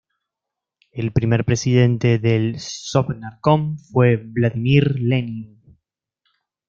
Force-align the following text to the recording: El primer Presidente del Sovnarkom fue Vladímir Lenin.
El 0.91 1.11
primer 1.13 1.45
Presidente 1.45 2.17
del 2.17 2.55
Sovnarkom 2.57 3.77
fue 3.77 4.17
Vladímir 4.17 4.95
Lenin. 4.99 5.77